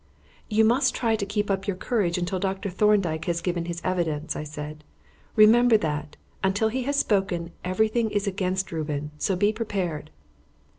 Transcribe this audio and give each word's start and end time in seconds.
"You 0.49 0.65
must 0.65 0.95
try 0.95 1.15
to 1.15 1.25
keep 1.27 1.51
up 1.51 1.67
your 1.67 1.75
courage 1.77 2.17
until 2.17 2.39
Dr. 2.39 2.71
Thorndyke 2.71 3.25
has 3.25 3.39
given 3.39 3.65
his 3.65 3.79
evidence," 3.85 4.35
I 4.35 4.43
said. 4.43 4.83
"Remember 5.35 5.77
that, 5.77 6.17
until 6.43 6.69
he 6.69 6.81
has 6.89 6.95
spoken, 6.95 7.51
everything 7.63 8.09
is 8.09 8.25
against 8.25 8.71
Reuben; 8.71 9.11
so 9.19 9.35
be 9.35 9.53
prepared." 9.53 10.09